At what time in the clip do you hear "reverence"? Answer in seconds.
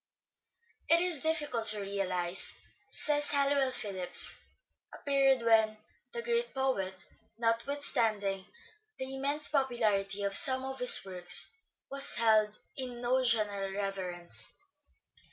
13.73-14.63